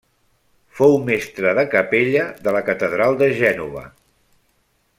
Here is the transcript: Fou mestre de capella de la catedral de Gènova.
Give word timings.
Fou 0.77 0.95
mestre 1.09 1.51
de 1.59 1.65
capella 1.75 2.23
de 2.47 2.55
la 2.57 2.63
catedral 2.71 3.21
de 3.21 3.29
Gènova. 3.43 3.85